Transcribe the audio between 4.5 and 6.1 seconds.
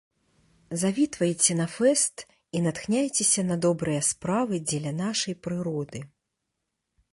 дзеля нашай прыроды!